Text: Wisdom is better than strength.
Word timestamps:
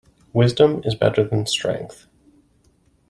Wisdom 0.33 0.81
is 0.83 0.95
better 0.95 1.23
than 1.23 1.45
strength. 1.45 2.07